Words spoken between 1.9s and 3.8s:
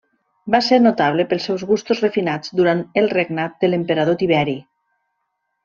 refinats durant el regnat de